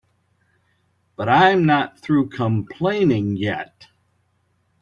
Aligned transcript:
But 1.15 1.29
I'm 1.29 1.63
not 1.67 1.99
through 1.99 2.29
complaining 2.29 3.37
yet. 3.37 3.85